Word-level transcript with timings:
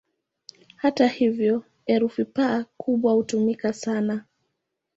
Hata 0.75 1.07
hivyo, 1.07 1.63
herufi 1.85 2.25
"P" 2.25 2.63
kubwa 2.77 3.13
hutumika 3.13 3.73
sana. 3.73 4.25